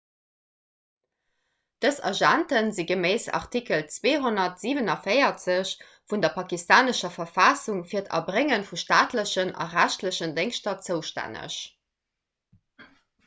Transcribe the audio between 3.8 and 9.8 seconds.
247 vun der pakistanescher verfassung fir d'erbrénge vu staatlechen a